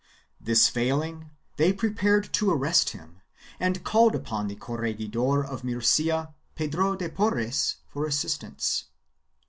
This 0.39 0.67
failing, 0.67 1.29
they 1.57 1.71
prepared 1.71 2.33
to 2.33 2.49
arrest 2.49 2.89
him 2.89 3.21
and 3.59 3.83
called 3.83 4.15
upon 4.15 4.47
the 4.47 4.55
corregidor 4.55 5.45
of 5.45 5.63
Murcia, 5.63 6.33
Pedro 6.55 6.95
de 6.95 7.07
Porres, 7.07 7.75
for 7.87 8.07
assistance. 8.07 8.85